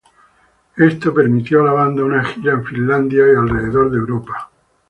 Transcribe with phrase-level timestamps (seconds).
[0.77, 4.49] Esto permitió a la banda una gira en Finlandia y alrededor de Europa.